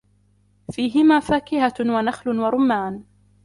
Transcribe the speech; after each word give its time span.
فيهِما 0.71 1.19
فاكِهَةٌ 1.19 1.73
وَنَخلٌ 1.79 2.39
وَرُمّانٌ 2.39 3.03